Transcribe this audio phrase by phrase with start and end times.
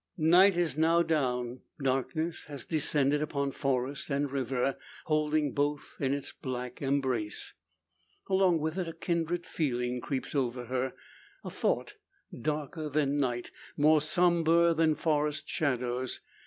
[0.17, 6.31] Night is now down; darkness has descended upon forest and river, holding both in its
[6.31, 7.53] black embrace.
[8.27, 10.93] Along with it a kindred feeling creeps over her
[11.43, 11.97] a thought
[12.35, 16.19] darker than night, more sombre than forest shadows.